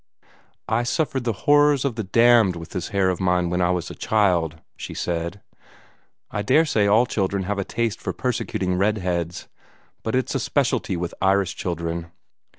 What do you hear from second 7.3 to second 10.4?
have a taste for persecuting red heads; but it's a